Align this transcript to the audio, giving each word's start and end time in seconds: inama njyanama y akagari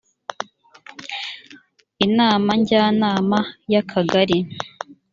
inama 2.05 2.51
njyanama 2.59 3.39
y 3.71 3.75
akagari 3.81 4.37